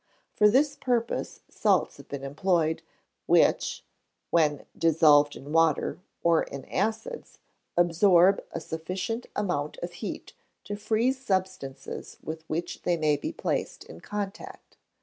For 0.33 0.49
this 0.49 0.75
purpose 0.75 1.41
various 1.47 1.59
salts 1.61 1.97
have 1.97 2.07
been 2.07 2.23
employed, 2.23 2.81
which, 3.27 3.85
when 4.31 4.65
dissolved 4.75 5.35
in 5.35 5.51
water, 5.51 5.99
or 6.23 6.41
in 6.41 6.65
acids, 6.65 7.37
absorb 7.77 8.43
a 8.51 8.59
sufficient 8.59 9.27
amount 9.35 9.77
of 9.83 9.91
heat 9.93 10.33
to 10.63 10.75
freeze 10.75 11.23
substances 11.23 12.17
with 12.23 12.43
which 12.49 12.81
they 12.81 12.97
may 12.97 13.15
be 13.15 13.31
placed 13.31 13.83
in 13.83 13.99
contact. 14.01 14.77